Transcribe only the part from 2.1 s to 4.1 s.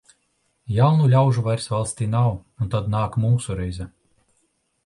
nav, un tad nāk mūsu reize.